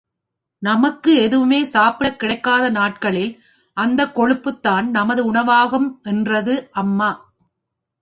[0.61, 3.31] நமக்கு எதுவுமே சாப்பிடக் கிடைக்காத நாட்களில்
[3.77, 7.11] அந்தக் கொழுப்புத்தான் நமது உணவாகும் என்றது அம்மா.